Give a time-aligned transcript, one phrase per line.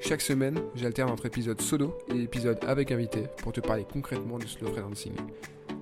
[0.00, 4.46] Chaque semaine, j'alterne entre épisodes solo et épisodes avec invité pour te parler concrètement du
[4.46, 5.12] slow freelancing.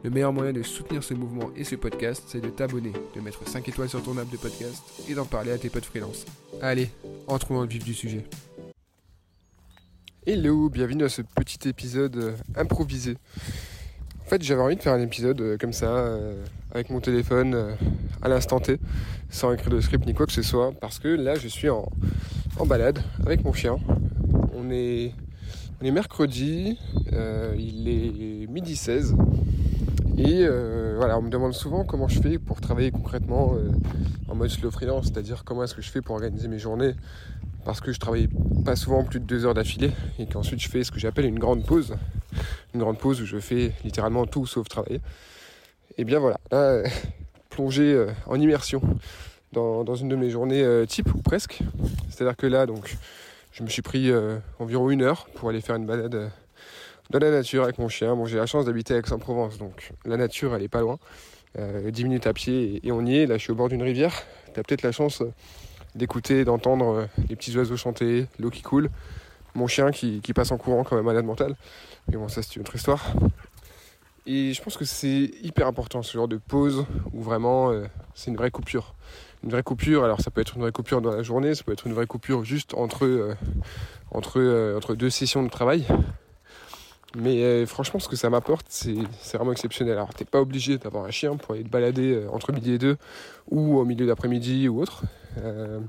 [0.03, 3.47] Le meilleur moyen de soutenir ce mouvement et ce podcast, c'est de t'abonner, de mettre
[3.47, 6.25] 5 étoiles sur ton app de podcast et d'en parler à tes potes freelance.
[6.63, 6.91] Allez,
[7.27, 8.25] entrons dans le vif du sujet.
[10.27, 13.17] Hello, bienvenue à ce petit épisode euh, improvisé.
[14.25, 16.43] En fait, j'avais envie de faire un épisode euh, comme ça, euh,
[16.73, 17.77] avec mon téléphone
[18.23, 18.79] à l'instant T,
[19.31, 21.89] sans écrire de script ni quoi que ce soit, parce que là, je suis en,
[22.59, 23.79] en balade avec mon chien.
[24.55, 25.13] On est,
[25.81, 26.79] on est mercredi,
[27.59, 29.15] il est midi 16.
[30.19, 33.69] Et euh, voilà, on me demande souvent comment je fais pour travailler concrètement euh,
[34.29, 36.95] en mode slow freelance, c'est-à-dire comment est-ce que je fais pour organiser mes journées,
[37.67, 38.29] parce que je travaille
[38.65, 41.39] pas souvent plus de deux heures d'affilée, et qu'ensuite je fais ce que j'appelle une
[41.39, 41.97] grande pause,
[42.73, 45.03] une grande pause où je fais littéralement tout sauf travailler.
[45.99, 46.83] Et bien voilà, là,
[47.51, 48.81] plongé euh, en immersion
[49.57, 51.61] dans, une de mes journées type ou presque.
[52.11, 52.97] C'est-à-dire que là, donc,
[53.53, 54.13] je me suis pris
[54.59, 56.31] environ une heure pour aller faire une balade
[57.11, 58.15] dans la nature avec mon chien.
[58.15, 60.99] Bon, j'ai la chance d'habiter Aix-en-Provence, donc la nature, elle est pas loin.
[61.59, 63.27] Euh, 10 minutes à pied et, on y est.
[63.27, 64.13] Là, je suis au bord d'une rivière.
[64.53, 65.33] Tu as peut-être la chance euh,
[65.95, 68.91] d'écouter, d'entendre euh, les petits oiseaux chanter, l'eau qui coule,
[69.55, 71.57] mon chien qui, passe en courant comme un malade mental.
[72.09, 73.03] Mais bon, ça, c'est une autre histoire.
[74.27, 78.31] Et je pense que c'est hyper important ce genre de pause où vraiment euh, c'est
[78.31, 78.95] une vraie coupure.
[79.45, 81.73] Une vraie coupure, alors ça peut être une vraie coupure dans la journée, ça peut
[81.73, 83.37] être une vraie coupure juste entre,
[84.11, 85.87] entre, entre deux sessions de travail.
[87.19, 88.95] Mais euh, franchement, ce que ça m'apporte, c'est
[89.35, 89.95] vraiment exceptionnel.
[89.95, 92.79] Alors, t'es pas obligé d'avoir un chien pour aller te balader euh, entre midi et
[92.79, 92.99] deux,
[93.51, 95.05] ou au milieu d'après-midi ou autre.
[95.39, 95.81] Euh,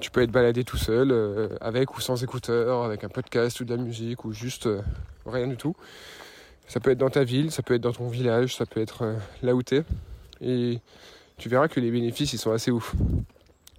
[0.00, 1.14] tu peux être baladé tout seul,
[1.60, 4.68] avec ou sans écouteurs, avec un podcast ou de la musique, ou juste
[5.26, 5.76] rien du tout.
[6.66, 9.14] Ça peut être dans ta ville, ça peut être dans ton village, ça peut être
[9.42, 9.84] là où t'es.
[10.40, 10.80] Et
[11.38, 12.94] tu verras que les bénéfices, ils sont assez ouf.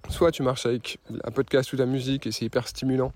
[0.08, 3.12] Soit tu marches avec un podcast ou de la musique et c'est hyper stimulant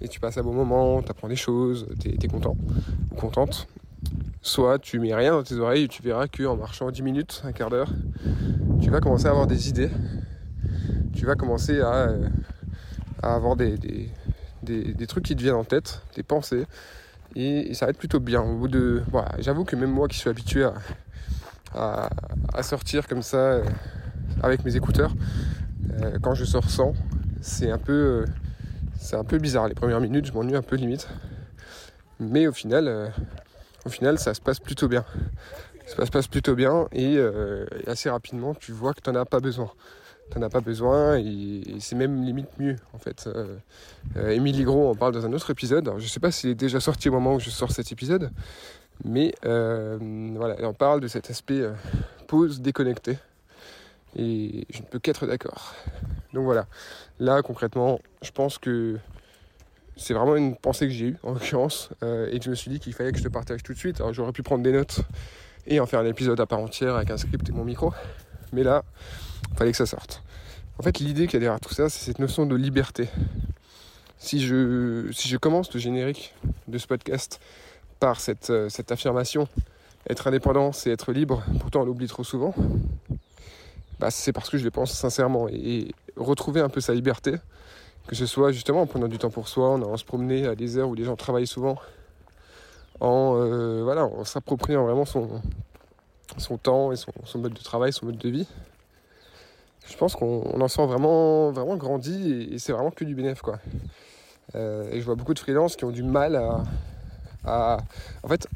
[0.00, 2.56] et tu passes un bon moment, tu apprends des choses, tu es, content
[3.10, 3.68] ou contente.
[4.42, 7.52] Soit tu mets rien dans tes oreilles et tu verras qu'en marchant 10 minutes, un
[7.52, 7.90] quart d'heure,
[8.80, 9.90] tu vas commencer à avoir des idées.
[11.14, 12.28] Tu vas commencer à, euh,
[13.22, 13.76] avoir des,
[14.62, 16.64] des, trucs qui te viennent en tête, des pensées.
[17.36, 18.40] Et, ça va être plutôt bien.
[18.40, 20.72] Au bout de, voilà, j'avoue que même moi qui suis habitué à,
[21.74, 22.10] à,
[22.62, 23.64] sortir comme ça euh,
[24.42, 25.12] avec mes écouteurs,
[26.02, 26.94] euh, quand je sors sans,
[27.40, 28.24] c'est un peu
[29.00, 31.08] c'est un peu bizarre les premières minutes, je m'ennuie un peu limite.
[32.20, 33.08] Mais au final, euh,
[33.86, 35.04] au final, ça se passe plutôt bien.
[35.86, 39.24] Ça se passe plutôt bien et, euh, assez rapidement, tu vois que tu n'en as
[39.24, 39.70] pas besoin.
[40.30, 43.26] Tu n'en as pas besoin et, c'est même limite mieux en fait.
[43.26, 45.90] Euh, Émilie Gros en parle dans un autre épisode.
[45.96, 48.30] Je ne sais pas s'il est déjà sorti au moment où je sors cet épisode,
[49.04, 51.62] mais voilà, elle en parle de cet aspect
[52.26, 53.18] pause déconnecté.
[54.16, 55.74] Et je ne peux qu'être d'accord.
[56.32, 56.66] Donc voilà,
[57.18, 58.98] là concrètement, je pense que
[59.96, 62.70] c'est vraiment une pensée que j'ai eue en l'occurrence euh, et que je me suis
[62.70, 64.00] dit qu'il fallait que je te partage tout de suite.
[64.00, 65.00] Alors j'aurais pu prendre des notes
[65.66, 67.92] et en faire un épisode à part entière avec un script et mon micro,
[68.52, 68.82] mais là,
[69.50, 70.22] il fallait que ça sorte.
[70.78, 73.08] En fait, l'idée qu'il y a derrière tout ça, c'est cette notion de liberté.
[74.16, 76.34] Si je, si je commence le générique
[76.68, 77.40] de ce podcast
[78.00, 79.46] par cette, euh, cette affirmation,
[80.08, 82.54] être indépendant, c'est être libre, pourtant on l'oublie trop souvent,
[84.00, 85.48] bah, c'est parce que je le pense sincèrement.
[85.48, 87.36] Et, retrouver un peu sa liberté,
[88.06, 90.54] que ce soit justement en prenant du temps pour soi, en allant se promener à
[90.54, 91.76] des heures où les gens travaillent souvent,
[93.00, 95.40] en euh, voilà, en s'appropriant vraiment son,
[96.36, 98.46] son temps et son, mode de travail, son mode de vie.
[99.88, 103.42] Je pense qu'on en sent vraiment, vraiment grandi et, c'est vraiment que du bénéfice.
[104.54, 106.62] Euh, et je vois beaucoup de freelances qui ont du mal à,
[107.44, 108.48] en fait,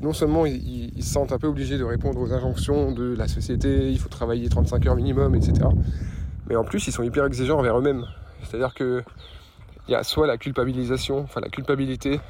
[0.00, 3.90] non seulement ils, se sentent un peu obligés de répondre aux injonctions de la société,
[3.90, 5.68] il faut travailler 35 heures minimum, etc.
[6.48, 8.06] Mais en plus, ils sont hyper exigeants envers eux-mêmes.
[8.42, 9.02] C'est-à-dire que
[9.88, 12.20] il y a soit la culpabilisation, enfin la culpabilité,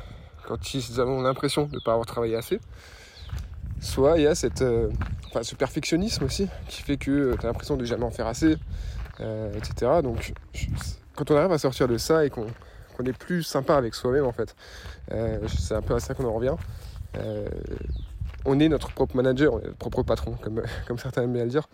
[0.47, 2.61] quand ils ont l'impression de ne pas avoir travaillé assez,
[3.81, 4.91] soit il y a euh,
[5.43, 8.57] ce perfectionnisme aussi, qui fait que tu as l'impression de jamais en faire assez,
[9.21, 10.01] euh, etc.
[10.03, 10.33] Donc
[11.15, 12.47] quand on arrive à sortir de ça et qu'on
[13.05, 14.55] est plus sympa avec soi-même en fait,
[15.13, 16.57] euh, c'est un peu à ça qu'on en revient.
[17.17, 17.49] Euh,
[18.45, 20.37] on est notre propre manager, on est notre propre patron,
[20.87, 21.69] comme, certains aiment bien le dire.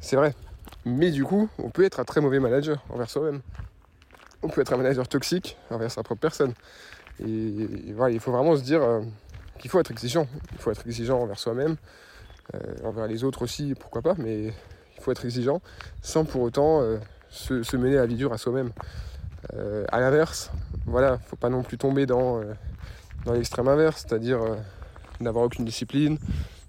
[0.00, 0.34] C'est vrai.
[0.84, 3.40] Mais du coup, on peut être un très mauvais manager envers soi-même.
[4.42, 6.54] on peut être un manager toxique envers sa propre personne.
[7.24, 9.00] Et, voilà, il faut vraiment se dire euh,
[9.58, 10.26] qu'il faut être exigeant.
[10.52, 11.76] Il faut être exigeant envers soi-même,
[12.84, 15.60] envers les autres aussi, pourquoi pas, mais il faut être exigeant
[16.02, 16.82] sans pour autant
[17.30, 18.72] se, mener à vie dure à soi-même.
[19.88, 20.50] À l'inverse,
[20.86, 22.40] voilà, faut pas non plus tomber dans,
[23.24, 24.40] dans l'extrême inverse, c'est-à-dire
[25.20, 26.18] n'avoir aucune discipline,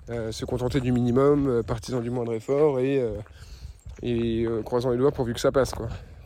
[0.07, 3.03] se contenter du minimum, partisan du moindre effort et,
[4.65, 5.73] croisant les doigts pourvu que ça passe.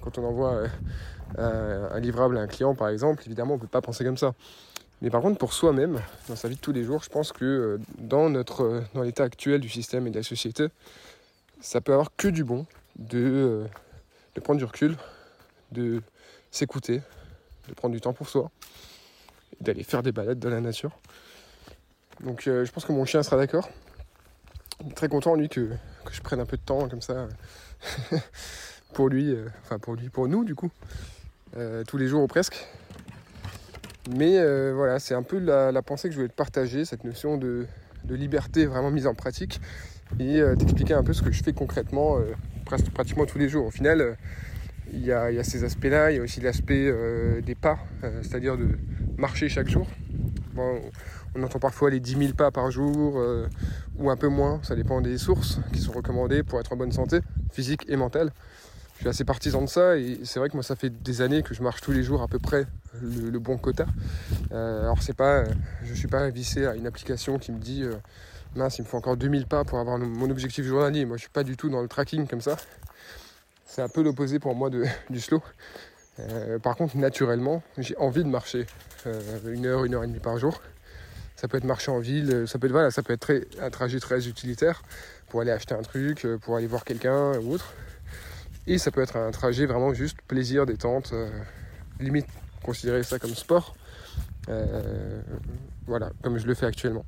[0.02, 0.64] Quand on envoie
[1.38, 4.34] un, livrable à un client, par exemple, évidemment, on ne peut pas penser comme ça.
[5.02, 6.00] Mais par contre, pour soi-même,
[6.30, 9.02] dans sa vie de tous les jours, je pense que euh, dans, notre, euh, dans
[9.02, 10.68] l'état actuel du système et de la société,
[11.60, 12.66] ça peut avoir que du bon
[12.96, 13.66] de, euh,
[14.36, 14.96] de prendre du recul,
[15.72, 16.02] de
[16.56, 17.02] s'écouter,
[17.68, 18.52] de prendre du temps pour soi,
[19.62, 20.98] d'aller faire des balades dans la nature.
[22.22, 23.70] Donc je pense que mon chien sera d'accord.
[24.96, 25.70] Très content, lui, que,
[26.12, 27.28] je prenne un peu de temps comme ça
[28.94, 30.72] pour lui, enfin pour lui, pour nous, du coup.
[31.58, 32.68] Euh, tous les jours ou presque.
[34.14, 37.38] Mais euh, voilà, c'est un peu la, pensée que je voulais te partager, cette notion
[37.38, 37.66] de,
[38.10, 39.60] liberté vraiment mise en pratique
[40.20, 42.18] et euh, t'expliquer un peu ce que je fais concrètement
[42.94, 43.66] pratiquement tous les jours.
[43.68, 44.18] Au final,
[44.96, 46.92] il y, a, ces aspects-là, il y a aussi l'aspect
[47.42, 47.78] des pas,
[48.22, 48.70] c'est-à-dire de
[49.18, 49.88] marcher chaque jour.
[50.58, 53.22] on entend parfois les 10 000 pas par jour
[53.98, 56.92] ou un peu moins, ça dépend des sources qui sont recommandées pour être en bonne
[56.92, 57.20] santé,
[57.52, 58.32] physique et mentale
[58.96, 61.44] je suis assez partisan de ça et c'est vrai que moi ça fait des années
[61.44, 62.66] que je marche tous les jours à peu près
[63.02, 63.86] le, bon quota.
[64.54, 65.44] Euh, alors c'est pas,
[65.84, 67.96] je suis pas vissé à une application qui me dit euh,
[68.56, 71.06] mince il me faut encore 2000 pas pour avoir mon objectif journalier.
[71.06, 72.56] Moi je suis pas du tout dans le tracking comme ça.
[73.76, 74.70] C'est un peu l'opposé pour moi
[75.10, 75.44] du slow.
[76.18, 78.68] Euh, par contre naturellement j'ai envie de marcher
[79.46, 80.62] une heure, une heure et demie par jour.
[81.36, 84.00] Ça peut être marcher en ville, ça peut être voilà, ça peut être un trajet
[84.00, 84.82] très utilitaire
[85.28, 87.74] pour aller acheter un truc, pour aller voir quelqu'un ou autre.
[88.66, 91.30] Et ça peut être un trajet vraiment juste plaisir, détente, euh,
[92.00, 92.28] limite
[92.64, 93.76] considérer ça comme sport.
[94.48, 95.22] Euh,
[95.86, 97.06] voilà, comme je le fais actuellement.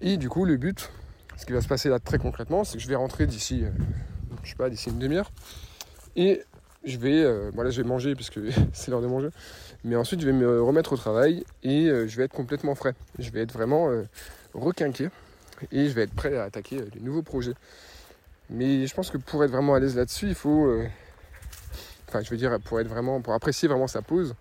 [0.00, 0.88] Et du coup, le but,
[1.36, 3.70] ce qui va se passer là très concrètement, c'est que je vais rentrer d'ici, euh,
[4.48, 5.30] je sais pas, d'ici une demi-heure.
[6.16, 6.42] Et
[6.84, 8.40] je vais, voilà, je vais manger puisque
[8.72, 9.28] c'est l'heure de manger.
[9.84, 12.94] Mais ensuite, je vais me remettre au travail et je vais être complètement frais.
[13.18, 13.88] Je vais être vraiment
[14.54, 15.10] requinqué
[15.72, 17.54] et je vais être prêt à attaquer de nouveaux projets.
[18.50, 20.66] Mais je pense que pour être vraiment à l'aise là-dessus, il faut.
[20.66, 20.86] Euh,
[22.08, 23.20] enfin, je veux dire, pour être vraiment.
[23.20, 24.34] Pour apprécier vraiment sa pause,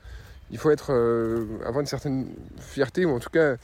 [0.51, 0.93] il faut être.
[0.93, 2.27] Euh, avoir une certaine
[2.59, 3.55] fierté, ou en tout cas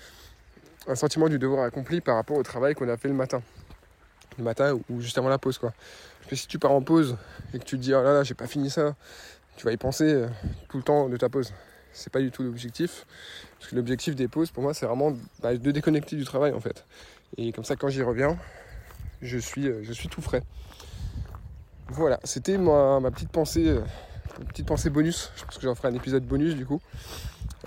[0.88, 3.42] un sentiment du devoir accompli par rapport au travail qu'on a fait le matin.
[4.38, 5.74] Le matin ou juste avant la pause, quoi.
[6.28, 7.18] Que si tu pars en pause
[7.54, 8.96] et que tu te dis, oh là là, j'ai pas fini ça,
[9.58, 10.28] tu vas y penser euh,
[10.70, 11.54] tout le temps de ta pause.
[11.92, 13.06] C'est pas du tout l'objectif.
[13.60, 16.60] Parce que l'objectif des pauses, pour moi, c'est vraiment bah, de déconnecter du travail, en
[16.60, 16.86] fait.
[17.38, 18.38] Et comme ça, quand j'y reviens,
[19.22, 20.44] je suis, euh, je suis tout frais.
[21.90, 23.82] Voilà, c'était ma, ma, petite pensée, euh,
[24.48, 25.32] petite pensée bonus.
[25.36, 26.82] Je pense que j'en ferai un épisode bonus du coup.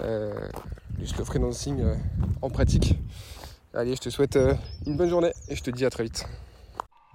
[0.02, 0.34] Euh,
[1.00, 1.94] je te ferai dancing euh,
[2.42, 2.98] en pratique.
[3.74, 4.38] Allez, je te souhaite
[4.86, 6.26] une bonne journée et je te dis à très vite.